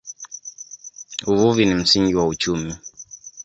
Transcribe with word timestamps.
Uvuvi 1.27 1.65
ni 1.65 1.75
msingi 1.75 2.15
wa 2.15 2.27
uchumi. 2.27 2.75